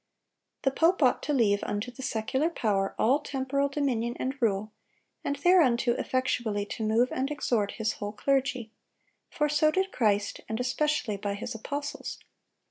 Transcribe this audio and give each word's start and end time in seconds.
"The 0.63 0.71
pope 0.71 1.03
ought 1.03 1.21
to 1.21 1.31
leave 1.31 1.63
unto 1.63 1.91
the 1.91 2.01
secular 2.01 2.49
power 2.49 2.95
all 2.97 3.19
temporal 3.19 3.69
dominion 3.69 4.15
and 4.19 4.33
rule, 4.41 4.71
and 5.23 5.35
thereunto 5.35 5.91
effectually 5.93 6.65
to 6.65 6.83
move 6.83 7.11
and 7.11 7.29
exhort 7.29 7.73
his 7.73 7.91
whole 7.93 8.11
clergy; 8.13 8.71
for 9.29 9.47
so 9.47 9.69
did 9.69 9.91
Christ, 9.91 10.41
and 10.49 10.59
especially 10.59 11.17
by 11.17 11.35
His 11.35 11.53
apostles. 11.53 12.17